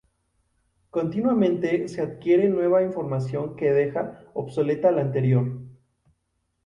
Continuamente 0.89 1.87
se 1.87 2.01
adquiere 2.01 2.49
nueva 2.49 2.81
información 2.81 3.55
que 3.55 3.71
deja 3.71 4.23
obsoleta 4.33 4.89
la 4.91 5.01
anterior. 5.01 5.61